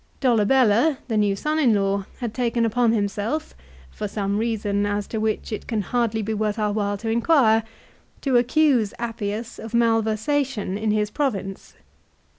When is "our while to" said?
6.57-7.09